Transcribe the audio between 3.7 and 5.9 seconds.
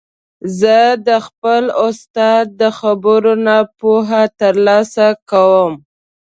پوهه تر لاسه کوم.